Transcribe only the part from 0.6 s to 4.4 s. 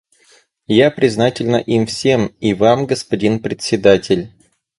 Я признательна им всем, и Вам, господин Председатель.